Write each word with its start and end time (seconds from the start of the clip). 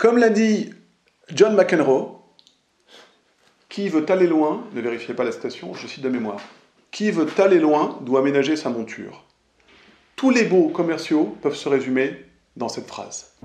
Comme 0.00 0.16
l'a 0.16 0.30
dit 0.30 0.70
John 1.28 1.54
McEnroe, 1.54 2.22
qui 3.68 3.90
veut 3.90 4.10
aller 4.10 4.26
loin, 4.26 4.64
ne 4.72 4.80
vérifiez 4.80 5.12
pas 5.12 5.24
la 5.24 5.30
citation, 5.30 5.74
je 5.74 5.86
cite 5.86 6.02
de 6.02 6.08
mémoire, 6.08 6.40
qui 6.90 7.10
veut 7.10 7.26
aller 7.36 7.58
loin 7.58 7.98
doit 8.00 8.20
aménager 8.20 8.56
sa 8.56 8.70
monture. 8.70 9.26
Tous 10.16 10.30
les 10.30 10.44
beaux 10.44 10.70
commerciaux 10.70 11.36
peuvent 11.42 11.54
se 11.54 11.68
résumer 11.68 12.24
dans 12.56 12.70
cette 12.70 12.86
phrase. 12.86 13.36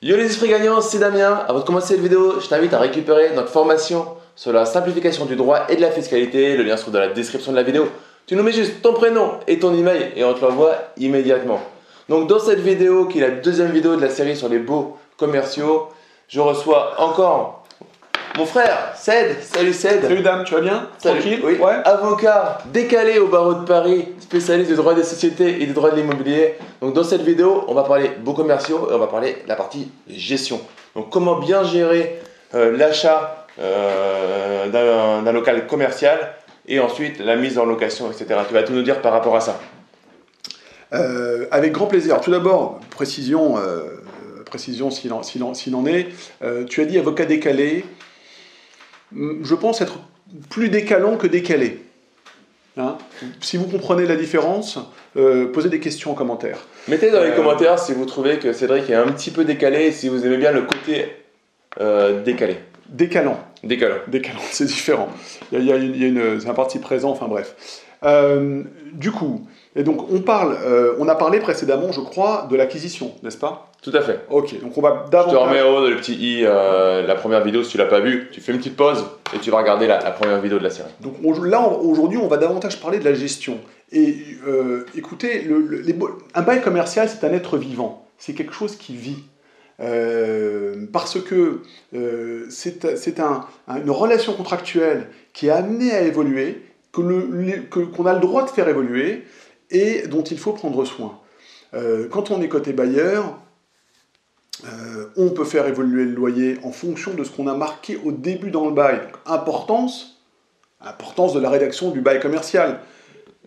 Yo 0.00 0.16
les 0.16 0.26
esprits 0.26 0.50
gagnants, 0.50 0.82
c'est 0.82 1.00
Damien. 1.00 1.44
Avant 1.48 1.58
de 1.58 1.64
commencer 1.64 1.94
cette 1.94 2.00
vidéo, 2.00 2.38
je 2.38 2.46
t'invite 2.46 2.74
à 2.74 2.78
récupérer 2.78 3.34
notre 3.34 3.48
formation 3.48 4.06
sur 4.36 4.52
la 4.52 4.66
simplification 4.66 5.26
du 5.26 5.34
droit 5.34 5.66
et 5.68 5.74
de 5.74 5.80
la 5.80 5.90
fiscalité. 5.90 6.56
Le 6.56 6.62
lien 6.62 6.76
se 6.76 6.82
trouve 6.82 6.94
dans 6.94 7.00
la 7.00 7.08
description 7.08 7.50
de 7.50 7.56
la 7.56 7.64
vidéo. 7.64 7.88
Tu 8.26 8.36
nous 8.36 8.42
mets 8.42 8.52
juste 8.52 8.80
ton 8.80 8.94
prénom 8.94 9.32
et 9.46 9.58
ton 9.58 9.74
email 9.74 10.12
et 10.16 10.24
on 10.24 10.32
te 10.32 10.42
l'envoie 10.42 10.76
immédiatement. 10.96 11.60
Donc 12.08 12.26
dans 12.26 12.38
cette 12.38 12.60
vidéo, 12.60 13.04
qui 13.04 13.18
est 13.18 13.28
la 13.28 13.30
deuxième 13.30 13.70
vidéo 13.70 13.96
de 13.96 14.00
la 14.00 14.08
série 14.08 14.34
sur 14.34 14.48
les 14.48 14.58
beaux 14.58 14.96
commerciaux, 15.18 15.88
je 16.28 16.40
reçois 16.40 16.94
encore 16.98 17.64
mon 18.38 18.46
frère, 18.46 18.94
Ced. 18.96 19.42
Salut 19.42 19.74
Ced. 19.74 20.02
Salut 20.02 20.22
dame, 20.22 20.42
tu 20.44 20.54
vas 20.54 20.62
bien? 20.62 20.88
Salut. 20.96 21.20
Tranquille? 21.20 21.40
Oui. 21.44 21.58
Ouais. 21.58 21.74
Avocat 21.84 22.58
décalé 22.72 23.18
au 23.18 23.28
barreau 23.28 23.54
de 23.54 23.64
Paris, 23.66 24.08
spécialiste 24.20 24.70
du 24.70 24.76
droit 24.76 24.94
des 24.94 25.04
sociétés 25.04 25.62
et 25.62 25.66
du 25.66 25.74
droit 25.74 25.90
de 25.90 25.96
l'immobilier. 25.96 26.54
Donc 26.80 26.94
dans 26.94 27.04
cette 27.04 27.22
vidéo, 27.22 27.64
on 27.68 27.74
va 27.74 27.82
parler 27.82 28.10
beaux 28.20 28.32
commerciaux 28.32 28.88
et 28.90 28.94
on 28.94 28.98
va 28.98 29.06
parler 29.06 29.36
de 29.44 29.48
la 29.48 29.54
partie 29.54 29.92
gestion. 30.08 30.60
Donc 30.96 31.10
comment 31.10 31.36
bien 31.38 31.62
gérer 31.62 32.22
euh, 32.54 32.74
l'achat 32.74 33.46
euh, 33.60 34.68
d'un 34.68 35.22
d'un 35.22 35.32
local 35.32 35.66
commercial 35.66 36.18
et 36.66 36.80
ensuite 36.80 37.18
la 37.18 37.36
mise 37.36 37.58
en 37.58 37.64
location, 37.64 38.10
etc. 38.10 38.40
Tu 38.48 38.54
vas 38.54 38.62
tout 38.62 38.72
nous 38.72 38.82
dire 38.82 39.00
par 39.02 39.12
rapport 39.12 39.36
à 39.36 39.40
ça. 39.40 39.60
Euh, 40.92 41.46
avec 41.50 41.72
grand 41.72 41.86
plaisir. 41.86 42.20
Tout 42.20 42.30
d'abord, 42.30 42.78
précision, 42.90 43.58
euh, 43.58 44.02
précision 44.46 44.90
s'il 44.90 45.12
en, 45.12 45.22
s'il 45.22 45.42
en- 45.42 45.54
s'il 45.54 45.74
en 45.74 45.86
est. 45.86 46.08
Euh, 46.42 46.64
tu 46.64 46.80
as 46.80 46.84
dit 46.84 46.98
avocat 46.98 47.24
décalé. 47.24 47.84
Hum, 49.14 49.40
Je 49.42 49.54
pense 49.54 49.80
être 49.80 49.98
plus 50.50 50.68
décalant 50.68 51.16
que 51.16 51.26
décalé. 51.26 51.80
Hein? 52.76 52.98
Si 53.40 53.56
vous 53.56 53.66
comprenez 53.66 54.04
la 54.06 54.16
différence, 54.16 54.78
euh, 55.16 55.46
posez 55.52 55.68
des 55.68 55.78
questions 55.80 56.10
en 56.10 56.14
commentaire. 56.14 56.58
Mettez 56.88 57.10
dans 57.10 57.22
les 57.22 57.30
Euh, 57.30 57.36
commentaires 57.36 57.78
si 57.78 57.92
vous 57.92 58.04
trouvez 58.04 58.38
que 58.38 58.52
Cédric 58.52 58.90
est 58.90 58.94
un 58.94 59.06
petit 59.12 59.30
peu 59.30 59.44
décalé 59.44 59.84
et 59.86 59.92
si 59.92 60.08
vous 60.08 60.24
aimez 60.26 60.38
bien 60.38 60.50
le 60.52 60.62
côté 60.62 61.06
euh, 61.80 62.22
décalé. 62.22 62.56
Décalant. 62.88 63.38
Décalant. 63.62 63.96
Décalant, 64.08 64.40
c'est 64.50 64.66
différent. 64.66 65.08
Il 65.52 65.64
y 65.64 65.72
a, 65.72 65.76
il 65.76 65.96
y 66.00 66.04
a 66.04 66.08
une, 66.08 66.40
c'est 66.40 66.48
un 66.48 66.54
parti 66.54 66.78
présent, 66.78 67.10
enfin 67.10 67.26
bref. 67.28 67.54
Euh, 68.04 68.62
du 68.92 69.10
coup, 69.10 69.46
et 69.76 69.82
donc 69.82 70.12
on 70.12 70.20
parle, 70.20 70.56
euh, 70.62 70.94
on 70.98 71.08
a 71.08 71.14
parlé 71.14 71.38
précédemment, 71.40 71.90
je 71.90 72.00
crois, 72.02 72.46
de 72.50 72.56
l'acquisition, 72.56 73.12
n'est-ce 73.22 73.38
pas? 73.38 73.70
Tout 73.82 73.92
à 73.94 74.02
fait. 74.02 74.20
Ok, 74.30 74.60
donc 74.60 74.76
on 74.76 74.82
va 74.82 75.00
Je 75.02 75.06
te 75.06 75.10
davantage. 75.12 75.38
remets 75.48 75.62
en 75.62 75.70
haut 75.74 75.88
le 75.88 75.96
petit 75.96 76.14
i, 76.14 76.42
euh, 76.44 77.06
la 77.06 77.14
première 77.14 77.42
vidéo 77.42 77.62
si 77.62 77.70
tu 77.72 77.78
l'as 77.78 77.86
pas 77.86 78.00
vu. 78.00 78.28
Tu 78.30 78.40
fais 78.42 78.52
une 78.52 78.58
petite 78.58 78.76
pause 78.76 79.04
et 79.34 79.38
tu 79.38 79.50
vas 79.50 79.58
regarder 79.58 79.86
la, 79.86 80.00
la 80.00 80.10
première 80.10 80.40
vidéo 80.40 80.58
de 80.58 80.64
la 80.64 80.70
série. 80.70 80.88
Donc 81.00 81.14
on- 81.24 81.42
là, 81.42 81.62
on- 81.62 81.80
aujourd'hui, 81.80 82.18
on 82.18 82.28
va 82.28 82.36
davantage 82.36 82.78
parler 82.80 82.98
de 82.98 83.04
la 83.04 83.14
gestion. 83.14 83.58
Et 83.92 84.16
écoutez, 84.96 85.42
le- 85.42 85.58
le- 85.60 85.80
les 85.80 85.92
bo- 85.92 86.18
un 86.34 86.42
bail 86.42 86.60
commercial, 86.60 87.08
c'est 87.08 87.24
un 87.26 87.32
être 87.32 87.56
vivant. 87.58 88.06
C'est 88.18 88.34
quelque 88.34 88.52
chose 88.54 88.76
qui 88.76 88.94
vit. 88.94 89.24
Euh, 89.80 90.86
parce 90.92 91.20
que 91.20 91.62
euh, 91.94 92.46
c'est 92.48 92.96
c'est 92.96 93.18
un- 93.18 93.44
un- 93.66 93.80
une 93.80 93.90
relation 93.90 94.32
contractuelle 94.34 95.08
qui 95.32 95.48
est 95.48 95.50
amenée 95.50 95.90
à 95.92 96.02
évoluer, 96.02 96.62
qu'on 96.92 98.06
a 98.06 98.12
le 98.14 98.20
droit 98.20 98.44
de 98.44 98.50
faire 98.50 98.68
évoluer 98.68 99.24
et 99.70 100.06
dont 100.06 100.22
il 100.22 100.38
faut 100.38 100.52
prendre 100.52 100.84
soin. 100.84 101.18
Euh, 101.74 102.06
quand 102.08 102.30
on 102.30 102.40
est 102.40 102.48
côté 102.48 102.72
bailleur, 102.72 103.36
on 105.16 105.30
peut 105.30 105.44
faire 105.44 105.66
évoluer 105.66 106.04
le 106.04 106.12
loyer 106.12 106.58
en 106.62 106.70
fonction 106.70 107.12
de 107.12 107.24
ce 107.24 107.30
qu'on 107.30 107.48
a 107.48 107.54
marqué 107.54 107.98
au 108.04 108.12
début 108.12 108.50
dans 108.50 108.66
le 108.66 108.72
bail. 108.72 109.00
Donc, 109.00 109.16
importance, 109.26 110.20
importance 110.80 111.34
de 111.34 111.40
la 111.40 111.50
rédaction 111.50 111.90
du 111.90 112.00
bail 112.00 112.20
commercial. 112.20 112.78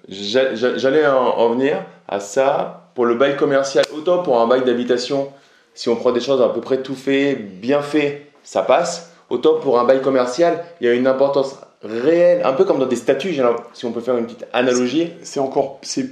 J'a- 0.10 0.54
j'a- 0.56 0.78
J'allais 0.78 1.08
en 1.08 1.50
venir 1.50 1.84
à 2.08 2.20
ça 2.20 2.92
pour 2.96 3.06
le 3.06 3.16
bail 3.16 3.36
commercial. 3.38 3.84
Autant 3.96 4.22
pour 4.22 4.40
un 4.42 4.48
bail 4.48 4.64
d'habitation, 4.64 5.32
si 5.78 5.90
on 5.90 5.96
prend 5.96 6.12
des 6.12 6.20
choses 6.20 6.42
à 6.42 6.50
peu 6.50 6.60
près 6.60 6.82
tout 6.82 6.96
fait, 6.96 7.36
bien 7.36 7.84
fait, 7.84 8.32
ça 8.44 8.64
passe. 8.64 9.12
Autant 9.30 9.60
pour 9.60 9.80
un 9.80 9.84
bail 9.84 10.02
commercial, 10.02 10.66
il 10.82 10.88
y 10.88 10.90
a 10.90 10.94
une 10.94 11.06
importance 11.06 11.56
réelle, 11.84 12.42
un 12.44 12.54
peu 12.54 12.66
comme 12.66 12.80
dans 12.80 12.88
des 12.88 12.96
statuts, 12.96 13.38
si 13.74 13.86
on 13.86 13.92
peut 13.92 14.02
faire 14.02 14.18
une 14.18 14.26
petite 14.26 14.48
analogie, 14.54 15.12
C'est 15.22 15.40
encore, 15.40 15.78
c'est 15.84 16.08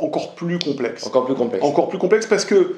encore 0.00 0.36
plus 0.36 0.60
complexe. 0.60 1.04
encore 1.04 1.24
plus 1.24 1.34
complexe. 1.34 1.64
Encore 1.64 1.88
plus 1.88 1.98
complexe 1.98 2.26
parce 2.26 2.44
que 2.44 2.76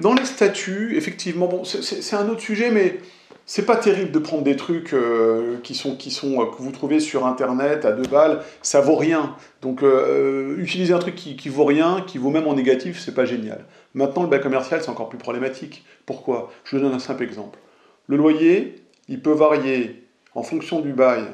dans 0.00 0.14
les 0.14 0.24
statuts, 0.24 0.96
effectivement, 0.96 1.46
bon, 1.46 1.64
c'est- 1.64 2.14
un 2.16 2.28
autre 2.28 2.40
sujet, 2.40 2.70
mais 2.70 2.98
c'est 3.46 3.66
pas 3.66 3.76
terrible 3.76 4.12
de 4.12 4.18
prendre 4.18 4.42
des 4.42 4.56
trucs 4.56 4.94
euh, 4.94 5.56
qui 5.62 5.74
sont, 5.74 5.96
qui 5.96 6.10
sont, 6.10 6.40
euh, 6.40 6.46
que 6.46 6.62
vous 6.62 6.70
trouvez 6.70 7.00
sur 7.00 7.26
internet 7.26 7.84
à 7.84 7.92
deux 7.92 8.08
balles, 8.08 8.42
ça 8.62 8.80
vaut 8.80 8.96
rien. 8.96 9.34
Donc 9.62 9.82
euh, 9.82 10.56
utiliser 10.58 10.92
un 10.94 10.98
truc 10.98 11.14
qui, 11.16 11.36
qui 11.36 11.48
vaut 11.48 11.64
rien, 11.64 12.04
qui 12.06 12.18
vaut 12.18 12.30
même 12.30 12.46
en 12.46 12.54
négatif, 12.54 13.00
c'est 13.00 13.14
pas 13.14 13.24
génial. 13.24 13.64
Maintenant, 13.94 14.22
le 14.22 14.28
bail 14.28 14.40
commercial, 14.40 14.80
c'est 14.82 14.90
encore 14.90 15.08
plus 15.08 15.18
problématique. 15.18 15.84
Pourquoi? 16.06 16.52
Je 16.64 16.76
vous 16.76 16.82
donne 16.82 16.94
un 16.94 17.00
simple 17.00 17.24
exemple. 17.24 17.58
Le 18.06 18.16
loyer, 18.16 18.76
il 19.08 19.20
peut 19.20 19.32
varier 19.32 20.04
en 20.34 20.42
fonction 20.44 20.80
du 20.80 20.92
bail, 20.92 21.24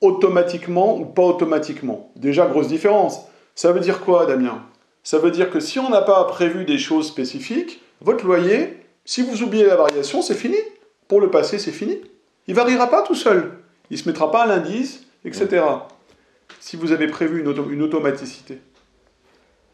automatiquement 0.00 0.98
ou 0.98 1.04
pas 1.04 1.22
automatiquement. 1.22 2.10
Déjà, 2.16 2.46
grosse 2.46 2.68
différence. 2.68 3.26
Ça 3.54 3.72
veut 3.72 3.80
dire 3.80 4.00
quoi, 4.00 4.26
Damien? 4.26 4.62
Ça 5.10 5.18
veut 5.18 5.30
dire 5.30 5.48
que 5.48 5.58
si 5.58 5.78
on 5.78 5.88
n'a 5.88 6.02
pas 6.02 6.22
prévu 6.24 6.66
des 6.66 6.76
choses 6.76 7.08
spécifiques, 7.08 7.80
votre 8.02 8.26
loyer, 8.26 8.76
si 9.06 9.22
vous 9.22 9.42
oubliez 9.42 9.64
la 9.64 9.74
variation, 9.74 10.20
c'est 10.20 10.34
fini. 10.34 10.58
Pour 11.08 11.22
le 11.22 11.30
passé, 11.30 11.58
c'est 11.58 11.72
fini. 11.72 11.98
Il 12.46 12.54
variera 12.54 12.90
pas 12.90 13.00
tout 13.00 13.14
seul. 13.14 13.52
Il 13.88 13.96
se 13.96 14.06
mettra 14.06 14.30
pas 14.30 14.42
à 14.42 14.46
l'indice, 14.46 15.06
etc. 15.24 15.64
Si 16.60 16.76
vous 16.76 16.92
avez 16.92 17.06
prévu 17.06 17.40
une, 17.40 17.48
auto- 17.48 17.70
une 17.70 17.80
automaticité, 17.80 18.58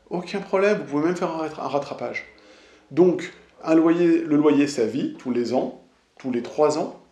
aucun 0.09 0.39
problème, 0.39 0.79
vous 0.79 0.85
pouvez 0.85 1.07
même 1.07 1.17
faire 1.17 1.33
un 1.33 1.49
rattra- 1.49 1.65
un 1.65 1.69
rattrapage. 1.69 2.27
Donc, 2.93 3.33
le 3.67 4.37
loyer, 4.37 4.69
ça 4.69 4.87
vit 4.87 5.15
tous 5.19 5.33
les 5.33 5.53
ans, 5.53 5.83
tous 6.17 6.31
les 6.31 6.45
trois 6.45 6.79
ans. 6.79 7.03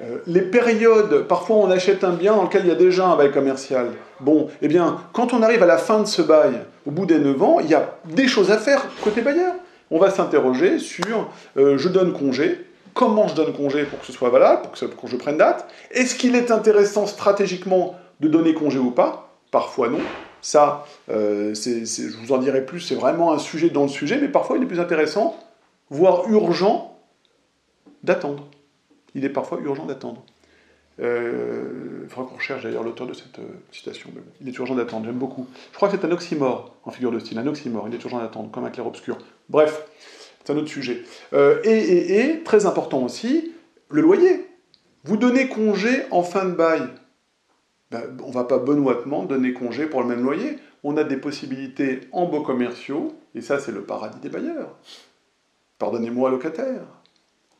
Euh, 0.00 0.18
les 0.26 0.42
périodes, 0.42 1.26
parfois 1.26 1.56
on 1.56 1.70
achète 1.70 2.04
un 2.04 2.12
bien 2.12 2.36
dans 2.36 2.44
lequel 2.44 2.62
il 2.64 2.68
y 2.68 2.72
a 2.72 2.76
déjà 2.76 3.06
un 3.06 3.16
bail 3.16 3.32
commercial. 3.32 3.90
Bon, 4.20 4.48
eh 4.62 4.68
bien, 4.68 4.98
quand 5.12 5.32
on 5.32 5.42
arrive 5.42 5.62
à 5.62 5.66
la 5.66 5.78
fin 5.78 6.00
de 6.00 6.06
ce 6.06 6.22
bail, 6.22 6.60
au 6.86 6.90
bout 6.90 7.06
des 7.06 7.18
9 7.18 7.42
ans, 7.42 7.60
il 7.60 7.68
y 7.68 7.74
a 7.74 7.98
des 8.04 8.28
choses 8.28 8.50
à 8.50 8.58
faire 8.58 8.86
côté 9.02 9.22
bailleur. 9.22 9.54
On 9.90 9.98
va 9.98 10.10
s'interroger 10.10 10.78
sur 10.78 11.30
euh, 11.56 11.78
je 11.78 11.88
donne 11.88 12.12
congé, 12.12 12.64
comment 12.94 13.26
je 13.26 13.34
donne 13.34 13.52
congé 13.52 13.84
pour 13.84 13.98
que 14.00 14.06
ce 14.06 14.12
soit 14.12 14.30
valable, 14.30 14.62
pour 14.62 14.72
que, 14.72 14.84
pour 14.84 15.04
que 15.04 15.10
je 15.10 15.16
prenne 15.16 15.38
date? 15.38 15.66
Est-ce 15.90 16.14
qu'il 16.14 16.36
est 16.36 16.50
intéressant 16.50 17.06
stratégiquement 17.06 17.96
de 18.20 18.28
donner 18.28 18.54
congé 18.54 18.78
ou 18.78 18.90
pas? 18.90 19.30
Parfois 19.50 19.88
non. 19.88 20.00
Ça, 20.40 20.86
euh, 21.10 21.54
je 21.54 22.16
vous 22.16 22.32
en 22.32 22.38
dirai 22.38 22.64
plus, 22.64 22.80
c'est 22.80 22.94
vraiment 22.94 23.32
un 23.32 23.38
sujet 23.38 23.70
dans 23.70 23.82
le 23.82 23.88
sujet, 23.88 24.18
mais 24.20 24.28
parfois 24.28 24.56
il 24.56 24.62
est 24.62 24.66
plus 24.66 24.78
intéressant, 24.78 25.36
voire 25.90 26.28
urgent, 26.30 26.96
d'attendre. 28.04 28.48
Il 29.14 29.24
est 29.24 29.30
parfois 29.30 29.58
urgent 29.60 29.86
d'attendre. 29.86 30.24
Euh, 31.00 32.02
il 32.02 32.08
faudra 32.08 32.28
qu'on 32.28 32.36
recherche 32.36 32.64
d'ailleurs 32.64 32.82
l'auteur 32.82 33.06
de 33.06 33.12
cette 33.12 33.38
euh, 33.38 33.60
citation. 33.70 34.10
il 34.40 34.48
est 34.48 34.58
urgent 34.58 34.74
d'attendre, 34.74 35.06
j'aime 35.06 35.18
beaucoup. 35.18 35.46
Je 35.70 35.76
crois 35.76 35.88
que 35.88 35.96
c'est 35.96 36.04
un 36.04 36.10
oxymore 36.10 36.74
en 36.84 36.90
figure 36.90 37.12
de 37.12 37.20
style, 37.20 37.38
un 37.38 37.46
oxymore, 37.46 37.86
il 37.88 37.94
est 37.94 38.02
urgent 38.02 38.18
d'attendre, 38.18 38.50
comme 38.50 38.64
un 38.64 38.70
clair-obscur. 38.70 39.18
Bref, 39.48 39.86
c'est 40.42 40.52
un 40.52 40.56
autre 40.56 40.68
sujet. 40.68 41.04
Euh, 41.34 41.60
et, 41.62 41.70
et, 41.70 42.20
et, 42.20 42.42
très 42.42 42.66
important 42.66 43.02
aussi, 43.04 43.52
le 43.90 44.00
loyer. 44.00 44.46
Vous 45.04 45.16
donnez 45.16 45.48
congé 45.48 46.02
en 46.10 46.22
fin 46.22 46.44
de 46.44 46.52
bail. 46.52 46.82
Ben, 47.90 48.02
on 48.24 48.30
va 48.30 48.44
pas 48.44 48.58
benoîtement 48.58 49.24
donner 49.24 49.52
congé 49.52 49.86
pour 49.86 50.02
le 50.02 50.08
même 50.08 50.22
loyer. 50.22 50.58
On 50.82 50.96
a 50.96 51.04
des 51.04 51.16
possibilités 51.16 52.00
en 52.12 52.26
beaux 52.26 52.42
commerciaux, 52.42 53.14
et 53.34 53.40
ça 53.40 53.58
c'est 53.60 53.72
le 53.72 53.82
paradis 53.82 54.18
des 54.18 54.28
bailleurs. 54.28 54.76
Pardonnez-moi 55.78 56.30
locataire. 56.30 56.97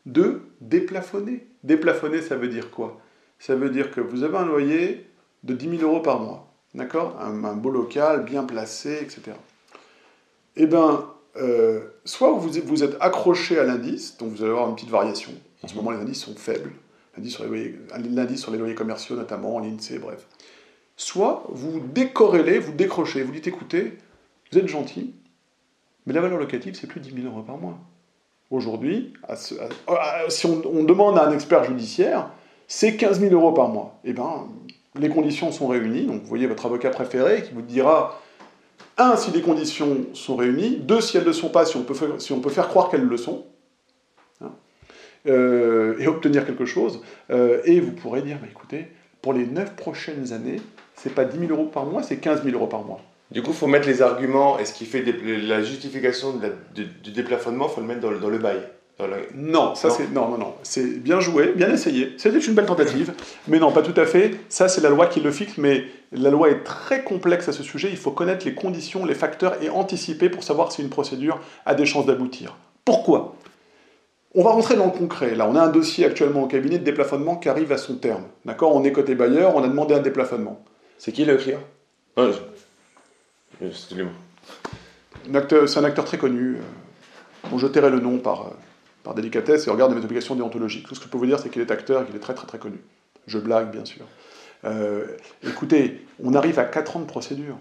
De 0.08 0.40
déplafonner. 0.62 1.46
Déplafonner, 1.64 2.22
ça 2.22 2.37
veut 2.37 2.49
dire 2.49 2.70
quoi? 2.70 2.99
Ça 3.38 3.55
veut 3.55 3.69
dire 3.70 3.90
que 3.90 4.00
vous 4.00 4.25
avez 4.25 4.38
un 4.38 4.46
loyer 4.46 5.06
de 5.44 5.55
10 5.55 5.78
000 5.78 5.82
euros 5.82 6.00
par 6.00 6.19
mois. 6.19 6.52
D'accord? 6.75 7.16
Un, 7.20 7.44
un 7.44 7.55
beau 7.55 7.70
local, 7.70 8.25
bien 8.25 8.44
placé, 8.44 8.94
etc. 9.02 9.32
Eh 10.56 10.66
bien, 10.66 11.05
euh, 11.37 11.81
soit 12.06 12.32
vous, 12.32 12.50
vous 12.64 12.82
êtes 12.82 12.96
accroché 13.00 13.58
à 13.58 13.64
l'indice, 13.64 14.16
donc 14.16 14.31
vous 14.31 14.43
allez 14.43 14.50
avoir 14.50 14.69
une 14.69 14.75
petite 14.75 14.90
variation. 14.90 15.31
En 15.62 15.69
ce 15.69 15.75
moment, 15.75 15.90
les 15.90 15.99
indices 15.99 16.22
sont 16.25 16.34
faibles. 16.34 16.72
L'indice 17.16 17.34
sur, 17.34 17.44
les 17.44 18.58
loyers- 18.58 18.75
commerciaux, 18.75 19.14
notamment, 19.14 19.58
l'INSEE, 19.61 19.99
bref. 19.99 20.26
Soit 20.96 21.44
vous 21.50 21.81
décorrélez, 21.81 22.58
vous 22.58 22.72
décrochez, 22.72 23.22
vous 23.22 23.32
dites 23.32 23.46
écoutez, 23.46 23.99
vous 24.50 24.58
êtes 24.58 24.69
gentil, 24.69 25.14
mais 26.06 26.12
la 26.14 26.20
valeur 26.22 26.38
locative, 26.38 26.75
c'est 26.75 26.87
plus 26.87 27.00
10 27.00 27.12
000 27.22 27.26
euros 27.26 27.43
par 27.43 27.58
mois. 27.58 27.78
Aujourd'hui, 28.50 29.12
si 30.29 30.47
on, 30.47 30.85
demande 30.85 31.19
à 31.19 31.27
un 31.27 31.33
expert 31.33 31.65
judiciaire, 31.65 32.31
c'est 32.67 32.97
15 32.97 33.21
000 33.21 33.35
euros 33.35 33.53
par 33.53 33.69
mois. 33.69 34.00
Eh 34.05 34.15
bien, 34.15 34.47
les 34.99 35.11
conditions 35.11 35.53
sont 35.53 35.67
réunies. 35.67 36.06
Donc, 36.06 36.23
vous 36.23 36.29
voyez 36.29 36.47
votre 36.47 36.65
avocat 36.65 36.91
préféré 36.91 37.43
qui 37.43 37.53
vous 37.53 37.62
dira 37.62 38.21
un, 38.97 39.17
si 39.17 39.31
les 39.31 39.43
conditions 39.43 40.06
sont 40.15 40.37
réunies, 40.37 40.77
deux, 40.77 41.00
si 41.00 41.17
elles 41.17 41.25
ne 41.25 41.29
le 41.29 41.33
sont 41.33 41.50
pas, 41.50 41.65
si 41.65 41.77
on 41.77 41.83
peut 41.83 42.50
faire, 42.50 42.69
croire 42.69 42.91
qu'elles 42.91 43.05
le 43.05 43.17
sont, 43.17 43.47
hein, 44.41 44.50
euh, 45.27 45.97
et 45.99 46.09
obtenir 46.09 46.47
quelque 46.47 46.65
chose. 46.65 47.03
Euh, 47.31 47.61
et 47.65 47.81
vous 47.81 47.93
pourrez 47.93 48.23
dire, 48.23 48.39
bah, 48.41 48.49
écoutez, 48.50 48.89
pour 49.23 49.33
les 49.33 49.47
neuf 49.47 49.77
prochaines 49.77 50.33
années, 50.33 50.61
c'est 50.95 51.15
pas 51.15 51.25
10 51.25 51.39
000 51.39 51.53
euros 51.53 51.67
par 51.67 51.85
mois, 51.85 52.03
c'est 52.03 52.17
15 52.17 52.45
000 52.45 52.56
euros 52.56 52.67
par 52.67 52.83
mois. 52.83 53.00
Du 53.30 53.42
coup, 53.42 53.50
il 53.50 53.56
faut 53.56 53.66
mettre 53.66 53.86
les 53.86 54.00
arguments, 54.02 54.58
et 54.58 54.64
ce 54.64 54.72
qui 54.72 54.86
fait 54.86 55.04
la 55.22 55.62
justification 55.62 56.40
du 56.75 57.12
déplafonnement, 57.12 57.66
il 57.69 57.75
faut 57.75 57.80
le 57.80 57.86
mettre 57.86 58.00
dans 58.00 58.28
le 58.28 58.38
bail. 58.38 58.60
Non, 59.32 59.76
ça 59.76 59.90
c'est 59.90 60.10
non 60.10 60.28
non 60.28 60.38
non, 60.38 60.54
c'est 60.64 60.98
bien 60.98 61.20
joué, 61.20 61.52
bien 61.54 61.72
essayé. 61.72 62.14
C'était 62.16 62.40
une 62.40 62.54
belle 62.54 62.66
tentative, 62.66 63.12
mais 63.46 63.60
non, 63.60 63.70
pas 63.70 63.82
tout 63.82 63.94
à 64.00 64.06
fait. 64.06 64.32
Ça 64.48 64.66
c'est 64.66 64.80
la 64.80 64.88
loi 64.88 65.06
qui 65.06 65.20
le 65.20 65.30
fixe, 65.30 65.56
mais 65.56 65.84
la 66.10 66.30
loi 66.30 66.50
est 66.50 66.64
très 66.64 67.04
complexe 67.04 67.48
à 67.48 67.52
ce 67.52 67.62
sujet. 67.62 67.90
Il 67.92 67.96
faut 67.96 68.10
connaître 68.10 68.44
les 68.44 68.54
conditions, 68.54 69.04
les 69.04 69.14
facteurs 69.14 69.62
et 69.62 69.70
anticiper 69.70 70.28
pour 70.28 70.42
savoir 70.42 70.72
si 70.72 70.82
une 70.82 70.88
procédure 70.88 71.38
a 71.64 71.76
des 71.76 71.86
chances 71.86 72.06
d'aboutir. 72.06 72.56
Pourquoi? 72.84 73.36
On 74.34 74.42
va 74.42 74.50
rentrer 74.50 74.75
dans 74.75 74.86
le 74.86 74.90
concret. 74.90 75.36
Là, 75.36 75.48
on 75.48 75.54
a 75.54 75.62
un 75.62 75.70
dossier 75.70 76.04
actuellement 76.04 76.42
au 76.42 76.48
cabinet 76.48 76.78
de 76.78 76.84
déplafonnement 76.84 77.36
qui 77.36 77.48
arrive 77.48 77.70
à 77.70 77.78
son 77.78 77.94
terme. 77.98 78.25
D'accord? 78.46 78.75
On 78.75 78.82
est 78.82 78.90
côté 78.90 79.14
bailleur, 79.14 79.54
on 79.54 79.62
a 79.62 79.69
demandé 79.69 79.94
un 79.94 80.00
déplafonnement. 80.00 80.60
C'est 80.98 81.12
qui 81.12 81.25
le 81.25 81.36
client? 81.36 81.60
C'est 83.60 83.94
un 85.78 85.84
acteur 85.84 86.05
très 86.05 86.19
connu. 86.19 86.56
Euh, 86.56 86.60
on 87.52 87.58
je 87.58 87.66
le 87.66 88.00
nom 88.00 88.19
par 88.19 88.46
euh, 88.46 88.50
par 89.02 89.14
délicatesse 89.14 89.66
et 89.66 89.70
regarde 89.70 89.94
mes 89.94 90.05
obligations 90.05 90.34
déontologiques. 90.34 90.87
Tout 90.87 90.94
ce 90.94 91.00
que 91.00 91.06
je 91.06 91.10
peux 91.10 91.19
vous 91.19 91.26
dire, 91.26 91.38
c'est 91.38 91.49
qu'il 91.49 91.62
est 91.62 91.70
acteur 91.70 92.02
et 92.02 92.06
qu'il 92.06 92.14
est 92.14 92.20
très 92.20 92.34
très 92.34 92.46
très 92.46 92.58
connu. 92.58 92.78
Je 93.26 93.38
blague, 93.38 93.70
bien 93.70 93.84
sûr. 93.84 94.05
Euh, 94.64 95.06
écoutez, 95.46 96.06
on 96.22 96.34
arrive 96.34 96.58
à 96.58 96.64
4 96.64 96.96
ans 96.96 97.00
de 97.00 97.06
procédure. 97.06 97.56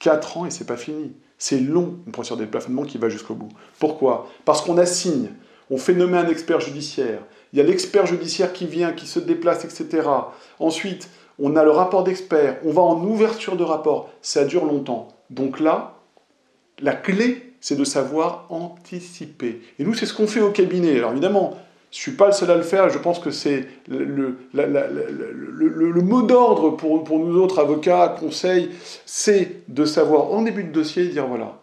4 0.00 0.38
ans 0.38 0.46
et 0.46 0.50
c'est 0.50 0.66
pas 0.66 0.76
fini. 0.76 1.12
C'est 1.38 1.60
long, 1.60 1.98
une 2.06 2.12
procédure 2.12 2.36
de 2.36 2.44
déplafonnement 2.44 2.82
qui 2.82 2.98
va 2.98 3.08
jusqu'au 3.08 3.34
bout. 3.34 3.48
Pourquoi? 3.78 4.28
Parce 4.44 4.60
qu'on 4.60 4.76
assigne, 4.76 5.30
on 5.70 5.78
fait 5.78 5.94
nommer 5.94 6.18
un 6.18 6.28
expert 6.28 6.60
judiciaire. 6.60 7.20
Il 7.52 7.58
y 7.58 7.62
a 7.62 7.64
l'expert 7.64 8.06
judiciaire 8.06 8.52
qui 8.52 8.66
vient, 8.66 8.92
qui 8.92 9.06
se 9.06 9.20
déplace, 9.20 9.64
etc. 9.64 10.08
Ensuite, 10.58 11.08
on 11.38 11.56
a 11.56 11.64
le 11.64 11.70
rapport 11.70 12.04
d'expert, 12.04 12.58
on 12.64 12.72
va 12.72 12.82
en 12.82 13.02
ouverture 13.04 13.56
de 13.56 13.64
rapport. 13.64 14.10
Ça 14.20 14.44
dure 14.44 14.64
longtemps. 14.64 15.08
Donc 15.30 15.60
là, 15.60 15.94
la 16.80 16.94
clé 16.94 17.48
c'est 17.60 17.76
de 17.76 17.84
savoir 17.84 18.46
anticiper. 18.50 19.60
Et 19.78 19.84
nous, 19.84 19.94
c'est 19.94 20.06
ce 20.06 20.14
qu'on 20.14 20.26
fait 20.26 20.40
au 20.40 20.50
cabinet. 20.50 20.96
Alors 20.96 21.12
évidemment, 21.12 21.56
je 21.90 21.98
ne 21.98 22.02
suis 22.02 22.12
pas 22.12 22.26
le 22.26 22.32
seul 22.32 22.50
à 22.50 22.56
le 22.56 22.62
faire, 22.62 22.90
je 22.90 22.98
pense 22.98 23.18
que 23.18 23.30
c'est 23.30 23.66
le, 23.88 24.38
le, 24.52 26.02
mot 26.02 26.22
d'ordre 26.22 26.70
pour, 26.70 27.02
pour, 27.02 27.18
nous 27.18 27.40
autres 27.40 27.58
avocats, 27.60 28.16
conseils, 28.20 28.70
c'est 29.06 29.62
de 29.68 29.86
savoir 29.86 30.32
en 30.32 30.42
début 30.42 30.64
de 30.64 30.72
dossier 30.72 31.08
dire 31.08 31.26
voilà, 31.26 31.54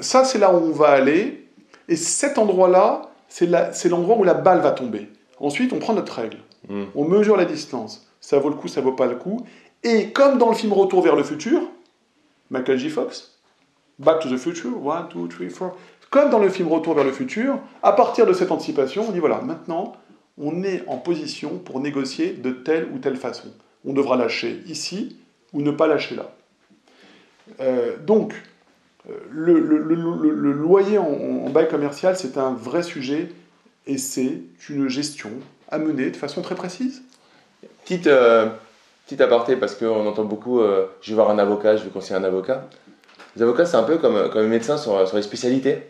ça 0.00 0.24
c'est 0.24 0.38
là 0.38 0.54
où 0.54 0.56
on 0.56 0.72
va 0.72 0.88
aller, 0.88 1.48
et 1.88 1.96
cet 1.96 2.38
endroit-là, 2.38 3.10
c'est 3.28 3.88
l'endroit 3.90 4.16
où 4.16 4.24
la 4.24 4.32
balle 4.32 4.60
va 4.60 4.70
tomber. 4.70 5.10
Ensuite, 5.38 5.74
on 5.74 5.78
prend 5.80 5.92
notre 5.92 6.14
règle, 6.14 6.38
hmm. 6.70 6.84
on 6.94 7.04
mesure 7.04 7.36
la 7.36 7.44
distance, 7.44 8.10
ça 8.22 8.38
vaut 8.38 8.48
le 8.48 8.54
coup, 8.54 8.68
ça 8.68 8.80
vaut 8.80 8.92
pas 8.92 9.06
le 9.06 9.16
coup, 9.16 9.44
et 9.84 10.12
comme 10.12 10.38
dans 10.38 10.48
le 10.48 10.54
film 10.54 10.72
Retour 10.72 11.02
vers 11.02 11.14
le 11.14 11.22
futur, 11.22 11.60
Michael 12.50 12.78
J. 12.78 12.90
Fox, 12.90 13.32
Back 13.98 14.20
to 14.20 14.28
the 14.28 14.36
Future, 14.36 14.70
1, 14.76 15.08
2, 15.14 15.28
3, 15.28 15.48
4. 15.48 15.76
Comme 16.10 16.30
dans 16.30 16.38
le 16.38 16.48
film 16.48 16.68
Retour 16.68 16.94
vers 16.94 17.04
le 17.04 17.12
futur, 17.12 17.58
à 17.82 17.92
partir 17.92 18.26
de 18.26 18.32
cette 18.32 18.50
anticipation, 18.50 19.06
on 19.08 19.12
dit 19.12 19.18
voilà, 19.18 19.40
maintenant, 19.40 19.96
on 20.38 20.62
est 20.62 20.84
en 20.86 20.98
position 20.98 21.58
pour 21.58 21.80
négocier 21.80 22.32
de 22.32 22.50
telle 22.50 22.88
ou 22.92 22.98
telle 22.98 23.16
façon. 23.16 23.48
On 23.84 23.92
devra 23.92 24.16
lâcher 24.16 24.62
ici 24.66 25.16
ou 25.52 25.62
ne 25.62 25.70
pas 25.70 25.86
lâcher 25.86 26.14
là. 26.14 26.34
Euh, 27.60 27.96
donc, 27.98 28.34
euh, 29.08 29.14
le, 29.30 30.52
loyer 30.52 30.98
en, 30.98 31.48
bail 31.50 31.68
commercial, 31.68 32.16
c'est 32.16 32.38
un 32.38 32.52
vrai 32.52 32.82
sujet 32.82 33.30
et 33.86 33.98
c'est 33.98 34.42
une 34.68 34.88
gestion 34.88 35.30
à 35.68 35.78
mener 35.78 36.10
de 36.10 36.16
façon 36.16 36.42
très 36.42 36.54
précise. 36.54 37.02
Petite, 37.84 38.08
petite 39.06 39.22
aparté, 39.22 39.56
parce 39.56 39.74
qu'on 39.74 40.06
entend 40.06 40.24
beaucoup 40.24 40.60
je 41.00 41.08
vais 41.10 41.14
voir 41.14 41.30
un 41.30 41.38
avocat, 41.38 41.76
je 41.76 41.84
vais 41.84 41.90
conseiller 41.90 42.20
un 42.20 42.24
avocat. 42.24 42.68
Les 43.36 43.42
avocats, 43.42 43.64
c'est 43.64 43.76
un 43.76 43.82
peu 43.84 43.96
comme, 43.96 44.30
comme 44.30 44.42
les 44.42 44.48
médecins 44.48 44.76
sur, 44.76 45.06
sur 45.06 45.16
les 45.16 45.22
spécialités. 45.22 45.82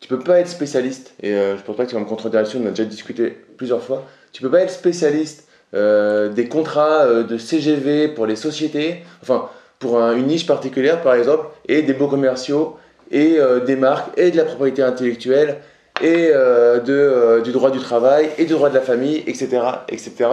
Tu 0.00 0.08
peux 0.08 0.18
pas 0.18 0.38
être 0.38 0.48
spécialiste, 0.48 1.14
et 1.22 1.32
euh, 1.32 1.56
je 1.56 1.62
pense 1.62 1.76
pas 1.76 1.84
que 1.84 1.90
tu 1.90 1.96
vas 1.96 2.00
me 2.00 2.06
contredire 2.06 2.42
on 2.54 2.66
a 2.66 2.70
déjà 2.70 2.84
discuté 2.84 3.36
plusieurs 3.56 3.82
fois. 3.82 4.04
Tu 4.32 4.42
peux 4.42 4.50
pas 4.50 4.60
être 4.60 4.70
spécialiste 4.70 5.48
euh, 5.74 6.28
des 6.28 6.48
contrats 6.48 7.02
euh, 7.02 7.24
de 7.24 7.36
CGV 7.36 8.08
pour 8.08 8.26
les 8.26 8.36
sociétés, 8.36 9.02
enfin 9.22 9.48
pour 9.80 9.98
une 10.00 10.26
niche 10.26 10.46
particulière 10.46 11.02
par 11.02 11.14
exemple, 11.14 11.46
et 11.66 11.82
des 11.82 11.94
beaux 11.94 12.08
commerciaux, 12.08 12.76
et 13.10 13.38
des 13.64 13.76
marques, 13.76 14.10
et 14.18 14.32
de 14.32 14.36
la 14.36 14.44
propriété 14.44 14.82
intellectuelle, 14.82 15.58
et 16.02 16.32
de, 16.32 17.40
du 17.44 17.52
droit 17.52 17.70
du 17.70 17.78
travail, 17.78 18.28
et 18.38 18.44
du 18.44 18.54
droit 18.54 18.70
de 18.70 18.74
la 18.74 18.80
famille, 18.80 19.22
etc. 19.28 19.60
etc. 19.88 20.30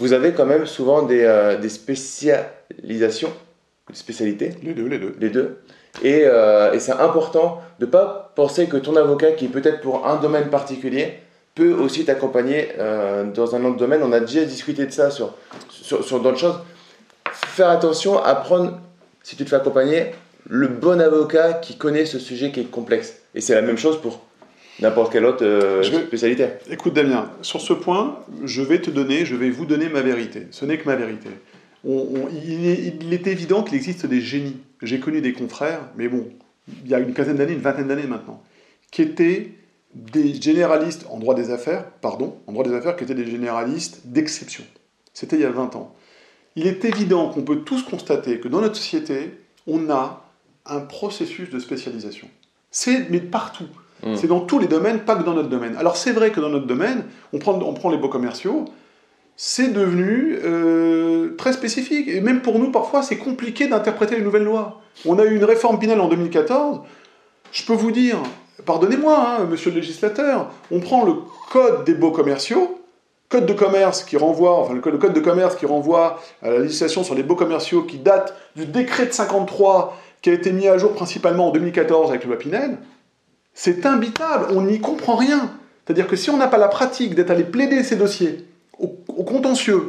Vous 0.00 0.12
avez 0.12 0.32
quand 0.32 0.46
même 0.46 0.66
souvent 0.66 1.02
des, 1.02 1.56
des 1.60 1.68
spécialisations 1.68 3.32
spécialité. 3.96 4.52
Les 4.62 4.74
deux, 4.74 4.86
les 4.86 4.98
deux. 4.98 5.14
Les 5.20 5.30
deux. 5.30 5.58
Et, 6.02 6.22
euh, 6.24 6.72
et 6.72 6.80
c'est 6.80 6.92
important 6.92 7.60
de 7.78 7.86
ne 7.86 7.90
pas 7.90 8.32
penser 8.34 8.66
que 8.66 8.76
ton 8.76 8.96
avocat, 8.96 9.32
qui 9.32 9.46
est 9.46 9.48
peut-être 9.48 9.80
pour 9.80 10.06
un 10.06 10.16
domaine 10.16 10.48
particulier, 10.48 11.14
peut 11.54 11.72
aussi 11.72 12.04
t'accompagner 12.04 12.68
euh, 12.78 13.24
dans 13.24 13.54
un 13.56 13.64
autre 13.64 13.76
domaine. 13.76 14.02
On 14.02 14.12
a 14.12 14.20
déjà 14.20 14.44
discuté 14.44 14.86
de 14.86 14.92
ça 14.92 15.10
sur, 15.10 15.34
sur, 15.68 16.04
sur 16.04 16.20
d'autres 16.20 16.38
choses. 16.38 16.60
Faire 17.32 17.70
attention 17.70 18.22
à 18.22 18.34
prendre, 18.34 18.78
si 19.22 19.36
tu 19.36 19.44
te 19.44 19.50
fais 19.50 19.56
accompagner, 19.56 20.12
le 20.48 20.68
bon 20.68 21.00
avocat 21.00 21.54
qui 21.54 21.76
connaît 21.76 22.06
ce 22.06 22.18
sujet 22.18 22.52
qui 22.52 22.60
est 22.60 22.70
complexe. 22.70 23.16
Et 23.34 23.40
c'est 23.40 23.54
la 23.54 23.62
même 23.62 23.78
chose 23.78 24.00
pour 24.00 24.20
n'importe 24.80 25.12
quelle 25.12 25.24
autre 25.24 25.44
euh, 25.44 25.82
spécialité. 25.82 26.46
Écoute 26.70 26.94
Damien, 26.94 27.30
sur 27.42 27.60
ce 27.60 27.72
point, 27.72 28.18
je 28.44 28.62
vais 28.62 28.80
te 28.80 28.90
donner, 28.90 29.24
je 29.24 29.36
vais 29.36 29.50
vous 29.50 29.66
donner 29.66 29.88
ma 29.88 30.00
vérité. 30.00 30.46
Ce 30.50 30.64
n'est 30.64 30.78
que 30.78 30.86
ma 30.86 30.96
vérité 30.96 31.30
il, 31.84 33.12
est, 33.12 33.26
évident 33.26 33.62
qu'il 33.62 33.74
existe 33.74 34.06
des 34.06 34.20
génies. 34.20 34.56
J'ai 34.82 35.00
connu 35.00 35.20
des 35.20 35.32
confrères, 35.32 35.88
mais 35.96 36.08
bon, 36.08 36.28
il 36.84 36.90
y 36.90 36.94
a 36.94 36.98
une 36.98 37.14
quinzaine 37.14 37.36
d'années, 37.36 37.52
une 37.52 37.60
vingtaine 37.60 37.88
d'années 37.88 38.06
maintenant, 38.06 38.42
qui 38.90 39.02
étaient 39.02 39.52
des 39.94 40.40
généralistes 40.40 41.06
en 41.10 41.18
droit 41.18 41.34
des 41.34 41.50
affaires, 41.50 41.84
pardon, 42.00 42.36
en 42.46 42.52
droit 42.52 42.64
des 42.64 42.74
affaires, 42.74 42.96
qui 42.96 43.04
étaient 43.04 43.14
des 43.14 43.30
généralistes 43.30 44.02
d'exception. 44.04 44.64
C'était 45.14 45.36
il 45.36 45.42
y 45.42 45.46
a 45.46 45.50
20 45.50 45.74
ans. 45.76 45.94
Il 46.56 46.66
est 46.66 46.84
évident 46.84 47.30
qu'on 47.30 47.42
peut 47.42 47.60
tous 47.60 47.82
constater 47.82 48.40
que 48.40 48.48
dans 48.48 48.60
notre 48.60 48.76
société, 48.76 49.32
on 49.66 49.90
a 49.90 50.24
un 50.66 50.80
processus 50.80 51.50
de 51.50 51.58
spécialisation. 51.58 52.28
C'est 52.70 53.10
mais 53.10 53.20
partout. 53.20 53.68
Mmh. 54.02 54.16
C'est 54.16 54.26
dans 54.26 54.40
tous 54.40 54.58
les 54.58 54.66
domaines, 54.66 55.00
pas 55.00 55.16
que 55.16 55.22
dans 55.22 55.34
notre 55.34 55.48
domaine. 55.48 55.76
Alors 55.76 55.96
c'est 55.96 56.12
vrai 56.12 56.30
que 56.30 56.40
dans 56.40 56.48
notre 56.48 56.66
domaine, 56.66 57.04
on 57.32 57.38
prend, 57.38 57.54
on 57.60 57.74
prend 57.74 57.90
les 57.90 57.98
beaux 57.98 58.08
commerciaux, 58.08 58.64
c'est 59.42 59.72
devenu 59.72 60.38
euh, 60.44 61.34
très 61.38 61.54
spécifique. 61.54 62.08
Et 62.08 62.20
même 62.20 62.42
pour 62.42 62.58
nous, 62.58 62.70
parfois, 62.70 63.02
c'est 63.02 63.16
compliqué 63.16 63.68
d'interpréter 63.68 64.16
les 64.16 64.22
nouvelles 64.22 64.44
lois. 64.44 64.82
On 65.06 65.18
a 65.18 65.24
eu 65.24 65.34
une 65.34 65.44
réforme 65.44 65.78
pénale 65.78 66.00
en 66.02 66.08
2014. 66.08 66.80
Je 67.50 67.64
peux 67.64 67.72
vous 67.72 67.90
dire, 67.90 68.18
pardonnez-moi, 68.66 69.16
hein, 69.18 69.46
monsieur 69.46 69.70
le 69.70 69.76
législateur, 69.76 70.50
on 70.70 70.80
prend 70.80 71.06
le 71.06 71.14
code 71.50 71.84
des 71.84 71.94
beaux 71.94 72.10
commerciaux, 72.10 72.82
code 73.30 73.46
de 73.46 73.54
commerce 73.54 74.04
qui 74.04 74.18
renvoie, 74.18 74.68
le 74.74 74.80
code, 74.80 75.14
de 75.14 75.20
commerce 75.20 75.56
qui 75.56 75.64
renvoie 75.64 76.20
à 76.42 76.50
la 76.50 76.58
législation 76.58 77.02
sur 77.02 77.14
les 77.14 77.22
beaux 77.22 77.34
commerciaux 77.34 77.82
qui 77.82 77.96
date 77.96 78.36
du 78.56 78.66
décret 78.66 79.06
de 79.06 79.12
53 79.12 79.96
qui 80.20 80.28
a 80.28 80.34
été 80.34 80.52
mis 80.52 80.68
à 80.68 80.76
jour 80.76 80.92
principalement 80.92 81.48
en 81.48 81.50
2014 81.50 82.10
avec 82.10 82.24
le 82.24 82.28
loi 82.28 82.38
Pinel. 82.38 82.76
C'est 83.54 83.86
imbitable, 83.86 84.46
on 84.50 84.62
n'y 84.62 84.80
comprend 84.80 85.16
rien. 85.16 85.50
C'est-à-dire 85.84 86.06
que 86.06 86.16
si 86.16 86.30
on 86.30 86.36
n'a 86.36 86.46
pas 86.46 86.58
la 86.58 86.68
pratique 86.68 87.14
d'être 87.14 87.30
allé 87.30 87.44
plaider 87.44 87.82
ces 87.82 87.96
dossiers, 87.96 88.46
au, 88.78 88.88
contentieux, 89.24 89.82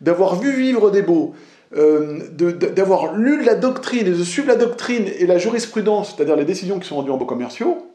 d'avoir 0.00 0.36
vu 0.36 0.52
vivre 0.52 0.90
des 0.90 1.02
beaux, 1.02 1.34
euh, 1.76 2.20
d'avoir 2.30 3.14
lu 3.14 3.42
la 3.42 3.54
doctrine 3.54 4.06
et 4.06 4.10
de 4.10 4.24
suivre 4.24 4.48
la 4.48 4.56
doctrine 4.56 5.06
et 5.18 5.26
la 5.26 5.38
jurisprudence, 5.38 6.14
c'est-à-dire 6.14 6.36
les 6.36 6.44
décisions 6.44 6.78
qui 6.78 6.88
sont 6.88 6.96
rendues 6.96 7.10
en 7.10 7.16
beaux 7.16 7.26
commerciaux, 7.26 7.86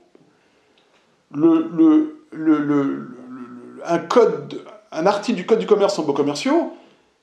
un, 3.85 3.99
code, 4.09 4.61
un 4.91 5.05
article 5.05 5.37
du 5.37 5.45
Code 5.45 5.59
du 5.59 5.65
commerce 5.65 5.97
en 5.99 6.03
beaux 6.03 6.13
commerciaux, 6.13 6.73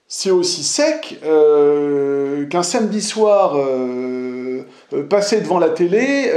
c'est 0.07 0.31
aussi 0.31 0.63
sec 0.63 1.21
euh, 1.25 2.47
qu'un 2.47 2.63
samedi 2.63 3.01
soir 3.01 3.57
euh, 3.57 4.63
passé 5.09 5.41
devant 5.41 5.59
la 5.59 5.71
télé 5.71 6.31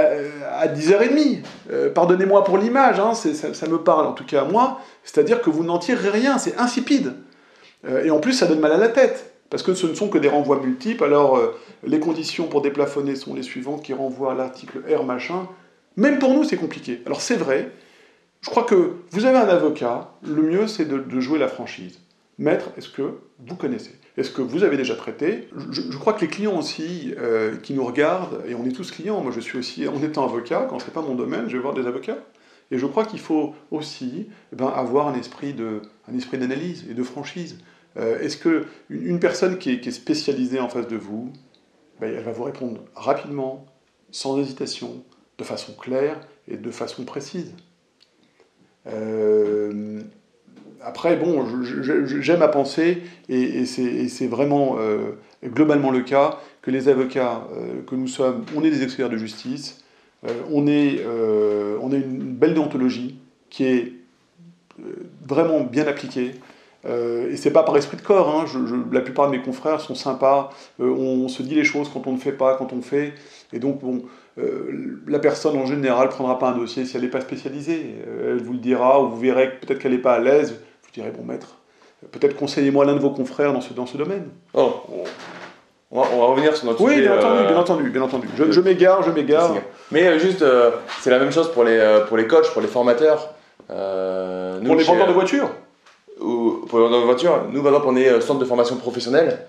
à, 0.00 0.68
10h30. 0.68 1.42
Pardonnez-moi 1.94 2.44
pour 2.44 2.58
l'image, 2.58 2.98
hein, 2.98 3.14
ça, 3.14 3.66
me 3.68 3.78
parle 3.78 4.06
en 4.06 4.12
tout 4.12 4.24
cas 4.24 4.42
à 4.42 4.44
moi. 4.44 4.80
C'est-à-dire 5.04 5.40
que 5.40 5.50
vous 5.50 5.64
n'en 5.64 5.78
tirez 5.78 6.10
rien, 6.10 6.38
c'est 6.38 6.56
insipide. 6.58 7.14
Euh, 7.88 8.04
et 8.04 8.10
en 8.10 8.20
plus, 8.20 8.32
ça 8.32 8.46
donne 8.46 8.60
mal 8.60 8.72
à 8.72 8.76
la 8.76 8.88
tête, 8.88 9.34
parce 9.48 9.62
que 9.62 9.74
ce 9.74 9.86
ne 9.86 9.94
sont 9.94 10.08
que 10.08 10.18
des 10.18 10.28
renvois 10.28 10.60
multiples. 10.60 11.04
Alors, 11.04 11.36
euh, 11.36 11.56
les 11.84 12.00
conditions 12.00 12.46
pour 12.46 12.62
déplafonner 12.62 13.16
sont 13.16 13.34
les 13.34 13.42
suivantes 13.42 13.82
qui 13.82 13.92
renvoient 13.92 14.32
à 14.32 14.34
l'article 14.34 14.82
R 14.94 15.04
machin. 15.04 15.48
Même 15.96 16.18
pour 16.18 16.34
nous, 16.34 16.44
c'est 16.44 16.56
compliqué. 16.56 17.02
Alors, 17.06 17.20
c'est 17.20 17.36
vrai, 17.36 17.70
je 18.40 18.50
crois 18.50 18.64
que 18.64 18.96
vous 19.10 19.24
avez 19.24 19.38
un 19.38 19.48
avocat, 19.48 20.12
le 20.22 20.42
mieux, 20.42 20.66
c'est 20.66 20.86
de, 20.86 21.20
jouer 21.20 21.38
la 21.38 21.48
franchise. 21.48 21.98
Maître, 22.38 22.70
est-ce 22.76 22.88
que 22.88 23.18
vous 23.46 23.56
connaissez? 23.56 23.98
Est-ce 24.20 24.30
que 24.30 24.42
vous 24.42 24.64
avez 24.64 24.76
déjà 24.76 24.96
traité 24.96 25.48
je, 25.70 25.96
crois 25.96 26.12
que 26.12 26.20
les 26.20 26.28
clients 26.28 26.58
aussi 26.58 27.14
euh, 27.16 27.56
qui 27.56 27.72
nous 27.72 27.84
regardent, 27.84 28.44
et 28.46 28.54
on 28.54 28.66
est 28.66 28.72
tous 28.72 28.90
clients, 28.90 29.22
moi 29.22 29.32
je 29.34 29.40
suis 29.40 29.58
aussi, 29.58 29.88
en 29.88 30.02
étant 30.02 30.26
avocat, 30.26 30.66
quand 30.68 30.78
ce 30.78 30.84
n'est 30.84 30.92
pas 30.92 31.00
mon 31.00 31.14
domaine, 31.14 31.48
je 31.48 31.56
vais 31.56 31.62
voir 31.62 31.72
des 31.72 31.86
avocats. 31.86 32.18
Et 32.70 32.76
je 32.76 32.84
crois 32.84 33.06
qu'il 33.06 33.18
faut 33.18 33.54
aussi 33.70 34.28
eh 34.52 34.56
ben, 34.56 34.66
avoir 34.66 35.08
un 35.08 35.14
esprit, 35.14 35.54
d'analyse 35.54 36.84
et 36.90 36.92
de 36.92 37.02
franchise. 37.02 37.56
Euh, 37.96 38.20
est-ce 38.20 38.36
que 38.36 38.66
une 38.90 39.20
personne 39.20 39.56
qui 39.56 39.70
est, 39.70 39.80
qui 39.80 39.88
est, 39.88 39.92
spécialisée 39.92 40.60
en 40.60 40.68
face 40.68 40.86
de 40.86 40.96
vous, 40.96 41.32
ben, 41.98 42.14
elle 42.14 42.22
va 42.22 42.32
vous 42.32 42.44
répondre 42.44 42.82
rapidement, 42.94 43.64
sans 44.10 44.38
hésitation, 44.38 45.02
de 45.38 45.44
façon 45.44 45.72
claire 45.72 46.20
et 46.46 46.58
de 46.58 46.70
façon 46.70 47.04
précise. 47.04 47.54
Euh, 48.86 50.02
après, 50.82 51.16
bon, 51.16 51.46
j'aime 52.20 52.42
à 52.42 52.48
penser, 52.48 53.02
et, 53.28 53.64
c'est 53.66 54.26
vraiment 54.26 54.76
euh, 54.78 55.12
globalement 55.44 55.90
le 55.90 56.00
cas, 56.00 56.38
que 56.62 56.70
les 56.70 56.88
avocats 56.88 57.46
euh, 57.54 57.82
que 57.86 57.94
nous 57.94 58.08
sommes, 58.08 58.44
on 58.56 58.64
est 58.64 58.70
des 58.70 58.82
experts 58.82 59.10
de 59.10 59.16
justice, 59.16 59.84
on, 60.52 60.66
est, 60.66 61.00
on 61.80 61.92
a 61.92 61.96
une 61.96 62.34
belle 62.34 62.52
déontologie 62.52 63.18
qui 63.48 63.64
est 63.64 63.92
vraiment 65.26 65.60
bien 65.60 65.86
appliquée. 65.86 66.34
et 66.84 67.36
c'est 67.36 67.50
pas 67.50 67.62
par 67.62 67.74
esprit 67.78 67.96
de 67.96 68.02
corps, 68.02 68.28
hein, 68.28 68.44
la 68.92 69.00
plupart 69.00 69.30
de 69.30 69.36
mes 69.36 69.42
confrères 69.42 69.80
sont 69.80 69.94
sympas, 69.94 70.50
on, 70.78 71.26
se 71.28 71.42
dit 71.42 71.54
les 71.54 71.64
choses 71.64 71.88
quand 71.90 72.06
on 72.06 72.12
ne 72.12 72.18
fait 72.18 72.32
pas, 72.32 72.56
quand 72.56 72.74
on 72.74 72.82
fait, 72.82 73.14
et 73.54 73.58
donc 73.58 73.80
bon, 73.80 74.02
euh, 74.38 75.00
la 75.06 75.18
personne 75.18 75.56
en 75.56 75.66
général 75.66 76.08
prendra 76.08 76.38
pas 76.38 76.50
un 76.50 76.56
dossier 76.56 76.84
si 76.84 76.96
elle 76.96 77.02
n'est 77.02 77.08
pas 77.08 77.20
spécialisée. 77.20 77.96
Euh, 78.06 78.36
elle 78.36 78.42
vous 78.42 78.52
le 78.52 78.58
dira, 78.58 79.02
ou 79.02 79.08
vous 79.08 79.18
verrez 79.18 79.58
peut-être 79.60 79.78
qu'elle 79.78 79.92
n'est 79.92 79.98
pas 79.98 80.14
à 80.14 80.20
l'aise. 80.20 80.60
Vous 80.92 81.02
direz, 81.02 81.12
bon 81.12 81.24
maître, 81.24 81.46
peut-être 82.10 82.36
conseillez-moi 82.36 82.84
l'un 82.84 82.94
de 82.94 82.98
vos 82.98 83.10
confrères 83.10 83.52
dans 83.52 83.60
ce, 83.60 83.72
dans 83.72 83.86
ce 83.86 83.96
domaine. 83.96 84.28
Oh, 84.54 84.72
on, 85.92 86.00
va, 86.00 86.26
revenir 86.26 86.56
sur 86.56 86.66
notre 86.66 86.80
Oui, 86.80 87.00
bien, 87.00 87.16
entendu, 87.16 87.44
bien 87.44 87.56
entendu, 87.56 87.90
bien 87.90 88.02
entendu. 88.02 88.28
Je, 88.36 88.60
m'égare, 88.60 89.02
je 89.04 89.10
m'égare. 89.10 89.54
Mais 89.92 90.18
juste, 90.18 90.44
c'est 91.00 91.10
la 91.10 91.18
même 91.18 91.30
chose 91.30 91.52
pour 91.52 91.64
les, 91.64 92.02
pour 92.08 92.16
les 92.16 92.26
coachs, 92.26 92.52
pour 92.52 92.62
les 92.62 92.68
formateurs. 92.68 93.34
nous, 93.68 94.66
pour 94.66 94.76
les 94.76 94.84
vendeurs 94.84 95.06
de 95.06 95.12
voitures 95.12 95.50
ou, 96.20 96.64
Pour 96.68 96.78
les 96.78 96.84
vendeurs 96.84 97.00
de 97.00 97.06
voitures. 97.06 97.44
Nous, 97.50 97.62
par 97.62 97.72
exemple, 97.72 97.88
on 97.88 97.96
est 97.96 98.20
centre 98.20 98.40
de 98.40 98.44
formation 98.44 98.76
professionnelle. 98.76 99.46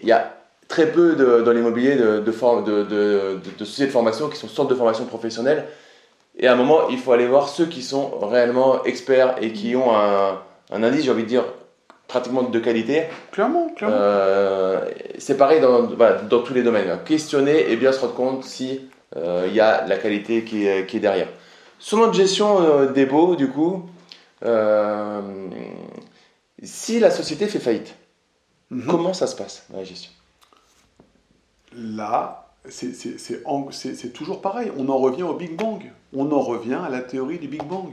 Il 0.00 0.08
y 0.08 0.12
a 0.12 0.34
très 0.68 0.90
peu 0.90 1.14
de, 1.14 1.42
dans 1.42 1.52
l'immobilier 1.52 1.96
de, 1.96 2.20
de, 2.20 2.82
de, 2.82 3.40
de, 3.58 3.64
sociétés 3.64 3.86
de 3.86 3.92
formation 3.92 4.28
qui 4.28 4.38
sont 4.38 4.48
centres 4.48 4.70
de 4.70 4.74
formation 4.74 5.04
professionnelle. 5.04 5.66
Et 6.38 6.46
à 6.46 6.52
un 6.52 6.56
moment, 6.56 6.88
il 6.88 6.98
faut 6.98 7.12
aller 7.12 7.26
voir 7.26 7.48
ceux 7.48 7.66
qui 7.66 7.82
sont 7.82 8.18
réellement 8.20 8.82
experts 8.84 9.36
et 9.40 9.52
qui 9.52 9.76
ont 9.76 9.94
un, 9.94 10.38
un 10.72 10.82
indice, 10.82 11.04
j'ai 11.04 11.10
envie 11.10 11.22
de 11.22 11.28
dire, 11.28 11.44
pratiquement 12.08 12.42
de 12.42 12.58
qualité. 12.58 13.04
Clairement, 13.30 13.68
clairement. 13.70 13.96
Euh, 13.98 14.84
c'est 15.18 15.36
pareil 15.36 15.60
dans, 15.60 15.82
dans, 15.82 16.42
tous 16.42 16.54
les 16.54 16.62
domaines. 16.62 16.98
Questionner 17.04 17.70
et 17.70 17.76
bien 17.76 17.92
se 17.92 18.00
rendre 18.00 18.14
compte 18.14 18.44
si 18.44 18.80
euh, 19.16 19.46
il 19.48 19.54
y 19.54 19.60
a 19.60 19.86
la 19.86 19.96
qualité 19.96 20.44
qui 20.44 20.66
est, 20.66 20.86
qui 20.86 20.98
est 20.98 21.00
derrière. 21.00 21.28
Sur 21.78 21.98
notre 21.98 22.14
gestion 22.14 22.60
euh, 22.60 22.92
des 22.92 23.06
baux, 23.06 23.36
du 23.36 23.48
coup, 23.48 23.88
si 26.62 27.00
la 27.00 27.10
société 27.10 27.46
fait 27.46 27.60
faillite, 27.60 27.94
mhm. 28.70 28.86
comment 28.86 29.14
ça 29.14 29.26
se 29.26 29.36
passe 29.36 29.66
la 29.72 29.84
gestion? 29.84 30.12
Là, 31.74 32.50
c'est 32.68 34.12
toujours 34.12 34.40
pareil. 34.40 34.70
On 34.76 34.88
en 34.88 34.98
revient 34.98 35.22
au 35.22 35.34
Big 35.34 35.56
Bang. 35.56 35.90
On 36.14 36.30
en 36.30 36.40
revient 36.40 36.78
à 36.84 36.90
la 36.90 37.00
théorie 37.00 37.38
du 37.38 37.48
Big 37.48 37.64
Bang. 37.64 37.90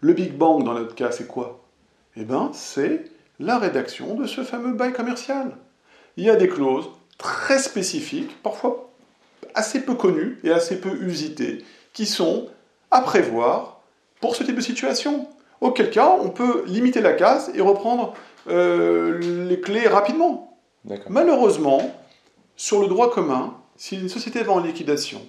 Le 0.00 0.12
Big 0.12 0.34
Bang, 0.34 0.62
dans 0.62 0.74
notre 0.74 0.94
cas, 0.94 1.10
c'est 1.10 1.26
quoi? 1.26 1.65
Eh 2.16 2.24
bien, 2.24 2.50
c'est 2.54 3.04
la 3.38 3.58
rédaction 3.58 4.14
de 4.14 4.26
ce 4.26 4.42
fameux 4.42 4.72
bail 4.72 4.92
commercial. 4.92 5.56
Il 6.16 6.24
y 6.24 6.30
a 6.30 6.36
des 6.36 6.48
clauses 6.48 6.88
très 7.18 7.58
spécifiques, 7.58 8.42
parfois 8.42 8.90
assez 9.54 9.80
peu 9.80 9.94
connues 9.94 10.38
et 10.42 10.50
assez 10.50 10.80
peu 10.80 10.96
usitées, 11.02 11.64
qui 11.92 12.06
sont 12.06 12.48
à 12.90 13.00
prévoir 13.02 13.80
pour 14.20 14.34
ce 14.36 14.44
type 14.44 14.56
de 14.56 14.60
situation. 14.60 15.28
Auquel 15.60 15.90
cas, 15.90 16.16
on 16.20 16.30
peut 16.30 16.64
limiter 16.66 17.00
la 17.00 17.12
casse 17.12 17.50
et 17.54 17.60
reprendre 17.60 18.14
euh, 18.48 19.18
les 19.48 19.60
clés 19.60 19.88
rapidement. 19.88 20.58
Malheureusement, 21.08 21.94
sur 22.56 22.80
le 22.80 22.88
droit 22.88 23.10
commun, 23.10 23.54
si 23.76 23.98
une 23.98 24.08
société 24.08 24.42
va 24.42 24.52
en 24.52 24.60
liquidation, 24.60 25.20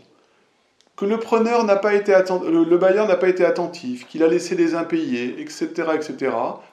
que 0.97 1.05
le 1.05 1.17
preneur 1.19 1.63
n'a 1.63 1.75
pas 1.75 1.93
été 1.93 2.11
le, 2.11 2.77
bailleur 2.77 3.07
n'a 3.07 3.15
pas 3.15 3.29
été 3.29 3.45
attentif, 3.45 4.07
qu'il 4.07 4.23
a 4.23 4.27
laissé 4.27 4.55
des 4.55 4.73
impayés, 4.73 5.35
etc., 5.39 5.67
etc., 5.93 6.15
et 6.21 6.27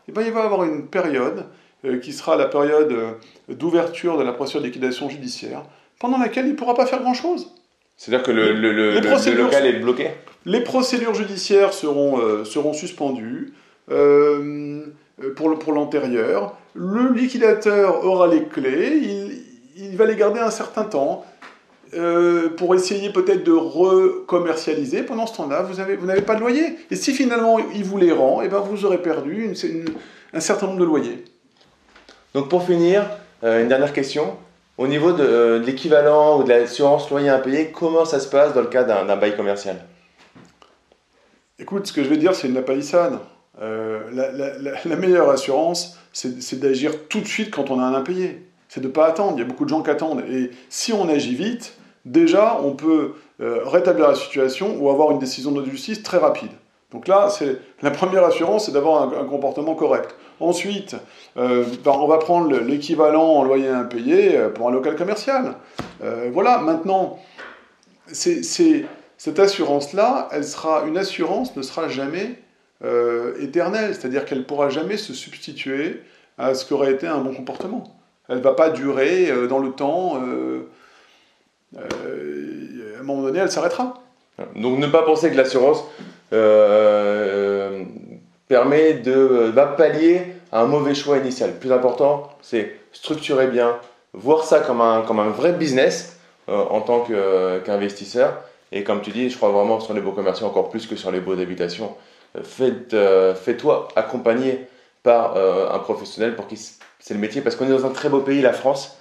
eh 0.08 0.12
bien 0.12 0.22
il 0.22 0.32
va 0.32 0.42
avoir 0.42 0.64
une 0.64 0.86
période 0.86 1.44
euh, 1.84 1.98
qui 1.98 2.14
sera 2.14 2.34
la 2.34 2.46
période 2.46 2.90
euh, 2.90 3.12
d'ouverture 3.48 4.16
de 4.16 4.24
la 4.24 4.32
procédure 4.32 4.62
de 4.62 4.66
liquidation 4.66 5.10
judiciaire, 5.10 5.62
pendant 6.00 6.18
laquelle 6.18 6.46
il 6.46 6.52
ne 6.52 6.56
pourra 6.56 6.74
pas 6.74 6.86
faire 6.86 7.02
grand-chose. 7.02 7.50
C'est-à-dire 7.98 8.24
que 8.24 8.32
le, 8.32 8.54
le, 8.54 8.72
le, 8.72 9.34
local 9.34 9.66
est 9.66 9.78
bloqué? 9.78 10.10
Les 10.46 10.62
procédures 10.62 11.14
judiciaires 11.14 11.74
seront, 11.74 12.18
euh, 12.18 12.44
seront 12.44 12.72
suspendues 12.72 13.52
pour 13.86 15.72
l'antérieur. 15.72 16.56
Le, 16.74 17.12
liquidateur 17.12 18.04
aura 18.04 18.26
les 18.26 18.44
clés, 18.44 18.98
il, 19.02 19.44
il 19.76 19.96
va 19.96 20.06
les 20.06 20.16
garder 20.16 20.40
un 20.40 20.50
certain 20.50 20.84
temps 20.84 21.24
euh, 21.96 22.48
pour 22.50 22.74
essayer 22.74 23.10
peut-être 23.10 23.44
de 23.44 23.52
recommercialiser. 23.52 25.02
Pendant 25.02 25.26
ce 25.26 25.36
temps-là, 25.36 25.62
vous 25.62 25.76
n'avez 25.76 25.96
vous 25.96 26.22
pas 26.22 26.34
de 26.34 26.40
loyer. 26.40 26.76
Et 26.90 26.96
si 26.96 27.12
finalement 27.12 27.58
il 27.74 27.84
vous 27.84 27.98
les 27.98 28.12
rend, 28.12 28.42
eh 28.42 28.48
ben 28.48 28.58
vous 28.58 28.84
aurez 28.84 29.02
perdu 29.02 29.52
un 30.32 30.40
certain 30.40 30.66
nombre 30.66 30.80
de 30.80 30.84
loyers. 30.84 31.24
Donc 32.34 32.48
pour 32.48 32.64
finir, 32.64 33.08
euh, 33.42 33.62
une 33.62 33.68
dernière 33.68 33.92
question. 33.92 34.36
Au 34.76 34.88
niveau 34.88 35.12
de, 35.12 35.62
l'équivalent 35.64 36.40
ou 36.40 36.42
de 36.42 36.48
l'assurance 36.48 37.08
loyer 37.10 37.28
impayé, 37.28 37.70
comment 37.70 38.04
ça 38.04 38.18
se 38.18 38.28
passe 38.28 38.54
dans 38.54 38.60
le 38.60 38.66
cas 38.66 38.82
d'un 38.82 39.16
bail 39.16 39.36
commercial? 39.36 39.76
Écoute, 41.60 41.86
ce 41.86 41.92
que 41.92 42.02
je 42.02 42.08
vais 42.08 42.16
dire, 42.16 42.34
c'est 42.34 42.48
une 42.48 42.60
palissade. 42.62 43.18
Euh, 43.62 44.00
la, 44.84 44.96
meilleure 44.96 45.30
assurance, 45.30 45.96
c'est 46.12 46.58
d'agir 46.58 47.08
tout 47.08 47.20
de 47.20 47.26
suite 47.26 47.54
quand 47.54 47.70
on 47.70 47.78
a 47.78 47.84
un 47.84 47.94
impayé 47.94 48.42
c'est 48.74 48.80
de 48.80 48.88
ne 48.88 48.92
pas 48.92 49.06
attendre. 49.06 49.34
Il 49.36 49.38
y 49.38 49.44
a 49.44 49.46
beaucoup 49.46 49.64
de 49.64 49.68
gens 49.68 49.84
qui 49.84 49.90
attendent. 49.90 50.24
Et 50.28 50.50
si 50.68 50.92
on 50.92 51.08
agit 51.08 51.36
vite, 51.36 51.74
déjà, 52.04 52.60
on 52.62 52.72
peut 52.72 53.14
euh, 53.40 53.60
rétablir 53.64 54.08
la 54.08 54.14
situation 54.14 54.76
ou 54.78 54.90
avoir 54.90 55.10
une 55.10 55.18
décision 55.18 55.52
de 55.52 55.64
justice 55.64 56.02
très 56.02 56.18
rapide. 56.18 56.50
Donc 56.92 57.08
là, 57.08 57.28
c'est 57.28 57.58
la 57.82 57.90
première 57.90 58.24
assurance, 58.24 58.66
c'est 58.66 58.72
d'avoir 58.72 59.12
un, 59.12 59.24
comportement 59.24 59.74
correct. 59.74 60.14
Ensuite, 60.38 60.94
euh, 61.36 61.64
ben, 61.84 61.92
on 61.92 62.06
va 62.06 62.18
prendre 62.18 62.56
l'équivalent 62.60 63.24
en 63.24 63.44
loyer 63.44 63.68
impayé 63.68 64.36
euh, 64.36 64.50
pour 64.50 64.68
un 64.68 64.72
local 64.72 64.94
commercial. 64.94 65.56
voilà, 66.32 66.58
maintenant, 66.58 67.18
cette 68.06 69.38
assurance-là, 69.38 70.28
elle 70.30 70.44
sera 70.44 70.84
une 70.86 70.98
assurance 70.98 71.56
ne 71.56 71.62
sera 71.62 71.88
jamais 71.88 72.38
éternelle, 73.40 73.94
c'est-à-dire 73.94 74.26
qu'elle 74.26 74.40
ne 74.40 74.44
pourra 74.44 74.68
jamais 74.68 74.98
se 74.98 75.14
substituer 75.14 76.02
à 76.36 76.52
ce 76.52 76.66
qu'aurait 76.66 76.92
été 76.92 77.06
un 77.06 77.18
bon 77.18 77.34
comportement. 77.34 77.84
Elle 78.28 78.38
ne 78.38 78.42
va 78.42 78.52
pas 78.52 78.68
durer 78.68 79.32
dans 79.48 79.58
le 79.58 79.70
temps. 79.70 80.20
Euh, 81.76 81.80
euh, 82.06 82.96
à 82.96 83.00
un 83.00 83.02
moment 83.02 83.22
donné, 83.22 83.38
elle 83.40 83.50
s'arrêtera. 83.50 83.94
Donc 84.56 84.78
ne 84.78 84.86
pas 84.86 85.02
penser 85.02 85.30
que 85.30 85.36
l'assurance 85.36 85.84
permet 88.48 88.94
de 88.94 89.50
va 89.52 89.66
pallier 89.66 90.22
un 90.52 90.66
mauvais 90.66 90.94
choix 90.94 91.18
initial. 91.18 91.50
Le 91.50 91.56
plus 91.56 91.72
important, 91.72 92.30
c'est 92.42 92.76
structurer 92.92 93.46
bien, 93.46 93.76
voir 94.12 94.44
ça 94.44 94.60
comme 94.60 94.80
un, 94.80 95.02
comme 95.02 95.20
un 95.20 95.30
vrai 95.30 95.52
business 95.52 96.18
en 96.48 96.80
tant 96.80 97.06
qu'investisseur. 97.64 98.34
Et 98.72 98.82
comme 98.82 99.02
tu 99.02 99.10
dis, 99.10 99.30
je 99.30 99.36
crois 99.36 99.50
vraiment 99.50 99.78
sur 99.78 99.94
les 99.94 100.00
beaux 100.00 100.10
commerciaux 100.12 100.46
encore 100.46 100.70
plus 100.70 100.88
que 100.88 100.96
sur 100.96 101.12
les 101.12 101.20
beaux 101.20 101.36
d'habitation. 101.36 101.94
Fais-toi 102.42 103.86
accompagner 103.94 104.66
par 105.04 105.36
un 105.36 105.78
professionnel 105.78 106.34
pour 106.34 106.48
qu'il 106.48 106.58
c'est 107.04 107.12
le 107.12 107.20
métier, 107.20 107.42
parce 107.42 107.54
qu'on 107.54 107.66
est 107.66 107.70
dans 107.70 107.84
un 107.84 107.90
très 107.90 108.08
beau 108.08 108.20
pays, 108.20 108.40
la 108.40 108.54
France. 108.54 108.96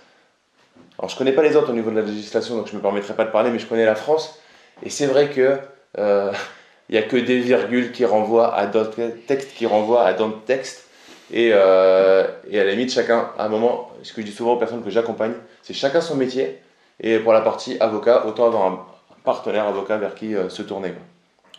Alors 1.03 1.09
je 1.09 1.17
connais 1.17 1.33
pas 1.33 1.43
les 1.43 1.57
autres 1.57 1.69
au 1.69 1.73
niveau 1.73 1.91
de 1.91 1.97
la 1.97 2.01
législation, 2.01 2.55
donc 2.55 2.69
je 2.69 2.77
me 2.77 2.81
permettrai 2.81 3.13
pas 3.13 3.25
de 3.25 3.29
parler, 3.29 3.49
mais 3.51 3.59
je 3.59 3.65
connais 3.65 3.83
la 3.83 3.93
France. 3.93 4.39
Et 4.83 4.89
c'est 4.89 5.05
vrai 5.05 5.29
que 5.29 5.57
euh, 5.97 6.31
il 6.89 6.93
n'y 6.93 6.97
a 6.97 7.01
que 7.01 7.17
des 7.17 7.39
virgules 7.39 7.91
qui 7.91 8.05
renvoient 8.05 8.55
à 8.55 8.67
d'autres 8.67 9.11
textes, 9.27 9.53
qui 9.53 9.65
renvoient 9.65 10.05
à 10.05 10.13
d'autres 10.13 10.45
textes. 10.45 10.87
Et, 11.29 11.49
euh, 11.51 12.25
et, 12.49 12.57
à 12.57 12.63
la 12.63 12.71
limite, 12.71 12.89
chacun, 12.89 13.31
à 13.37 13.47
un 13.47 13.49
moment, 13.49 13.91
ce 14.01 14.13
que 14.13 14.21
je 14.21 14.27
dis 14.27 14.31
souvent 14.31 14.53
aux 14.53 14.57
personnes 14.57 14.81
que 14.81 14.89
j'accompagne, 14.89 15.33
c'est 15.61 15.73
chacun 15.73 15.99
son 15.99 16.15
métier. 16.15 16.61
Et 17.01 17.19
pour 17.19 17.33
la 17.33 17.41
partie 17.41 17.75
avocat, 17.81 18.25
autant 18.25 18.45
avoir 18.45 18.65
un 18.67 18.85
partenaire 19.25 19.67
avocat 19.67 19.97
vers 19.97 20.15
qui 20.15 20.33
euh, 20.33 20.47
se 20.47 20.61
tourner. 20.61 20.93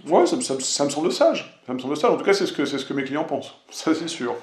Ouais, 0.08 0.24
ça, 0.24 0.36
me 0.36 0.40
semble 0.40 1.12
sage. 1.12 1.60
Ça 1.66 1.74
me 1.74 1.78
semble 1.78 1.98
sage. 1.98 2.10
En 2.10 2.16
tout 2.16 2.24
cas, 2.24 2.32
c'est 2.32 2.46
ce 2.46 2.84
que 2.86 2.94
mes 2.94 3.04
clients 3.04 3.24
pensent. 3.24 3.52
Ça, 3.70 3.94
c'est 3.94 4.08
sûr. 4.08 4.34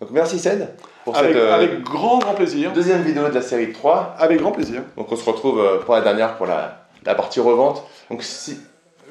Donc 0.00 0.10
merci 0.12 0.38
Ced 0.38 0.68
pour 1.04 1.16
avec, 1.16 1.32
cette, 1.32 1.42
euh, 1.42 1.54
avec 1.54 1.82
grand 1.82 2.18
grand 2.18 2.34
plaisir. 2.34 2.72
Deuxième 2.72 3.02
vidéo 3.02 3.28
de 3.28 3.34
la 3.34 3.42
série 3.42 3.72
3. 3.72 4.14
Avec 4.18 4.38
grand 4.38 4.52
plaisir. 4.52 4.82
Donc 4.96 5.10
on 5.10 5.16
se 5.16 5.24
retrouve 5.24 5.60
euh, 5.60 5.78
pour 5.78 5.94
la 5.94 6.02
dernière 6.02 6.36
pour 6.36 6.46
la, 6.46 6.86
la 7.04 7.14
partie 7.14 7.40
revente. 7.40 7.82
Donc 8.10 8.22
si 8.22 8.58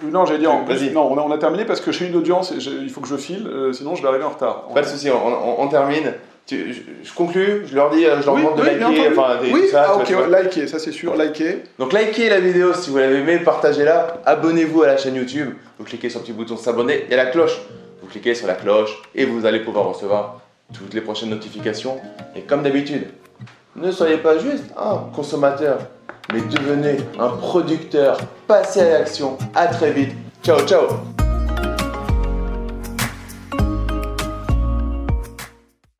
euh, 0.03 0.09
non, 0.11 0.25
j'allais 0.25 0.39
dire, 0.39 0.51
plus, 0.65 0.91
non, 0.91 1.11
on 1.11 1.17
a, 1.17 1.21
on 1.21 1.31
a, 1.31 1.37
terminé 1.37 1.65
parce 1.65 1.81
que 1.81 1.91
j'ai 1.91 2.07
une 2.07 2.15
audience, 2.15 2.51
et 2.51 2.57
il 2.57 2.89
faut 2.89 3.01
que 3.01 3.07
je 3.07 3.15
file, 3.15 3.47
euh, 3.47 3.73
sinon 3.73 3.95
je 3.95 4.01
vais 4.01 4.07
arriver 4.07 4.23
en 4.23 4.29
retard. 4.29 4.67
Pas 4.73 4.81
de 4.81 4.87
souci, 4.87 5.09
on, 5.09 5.15
on, 5.27 5.63
on, 5.63 5.67
termine. 5.67 6.13
Tu, 6.45 6.73
je, 6.73 6.81
je, 7.03 7.13
conclue, 7.13 7.63
je 7.65 7.75
leur 7.75 7.89
dis, 7.89 8.03
je 8.03 8.25
leur 8.25 8.35
oui, 8.35 8.41
demande 8.41 8.59
oui, 8.59 8.65
de 8.65 8.79
liker, 8.79 9.09
enfin, 9.11 9.41
des, 9.41 9.51
oui, 9.51 9.61
tout 9.63 9.71
ça. 9.71 9.87
Ah, 9.89 9.95
ok, 9.97 10.29
liker, 10.29 10.67
ça 10.67 10.79
c'est 10.79 10.91
sûr, 10.91 11.11
ouais. 11.11 11.17
liker. 11.17 11.63
Donc 11.77 11.93
likez 11.93 12.29
la 12.29 12.39
vidéo 12.39 12.73
si 12.73 12.89
vous 12.89 12.97
l'avez 12.97 13.17
aimée, 13.17 13.39
partagez-la, 13.39 14.19
abonnez-vous 14.25 14.83
à 14.83 14.87
la 14.87 14.97
chaîne 14.97 15.15
YouTube, 15.15 15.53
vous 15.77 15.85
cliquez 15.85 16.09
sur 16.09 16.19
le 16.19 16.25
petit 16.25 16.33
bouton 16.33 16.55
s'abonner, 16.55 17.03
il 17.05 17.11
y 17.11 17.13
a 17.13 17.17
la 17.17 17.29
cloche. 17.31 17.59
Vous 18.01 18.07
cliquez 18.07 18.35
sur 18.35 18.47
la 18.47 18.53
cloche 18.53 19.01
et 19.15 19.25
vous 19.25 19.45
allez 19.45 19.59
pouvoir 19.59 19.87
recevoir 19.87 20.39
toutes 20.73 20.93
les 20.93 21.01
prochaines 21.01 21.29
notifications. 21.29 21.99
Et 22.35 22.41
comme 22.41 22.63
d'habitude, 22.63 23.07
ne 23.75 23.91
soyez 23.91 24.17
pas 24.17 24.39
juste 24.39 24.65
un 24.77 25.09
consommateur, 25.15 25.79
mais 26.33 26.41
devenez 26.41 26.97
un 27.19 27.29
producteur. 27.29 28.17
Passez 28.47 28.81
à 28.81 28.99
l'action. 28.99 29.37
À 29.53 29.67
très 29.67 29.91
vite. 29.91 30.15
Ciao, 30.43 30.59
ciao 30.65 30.87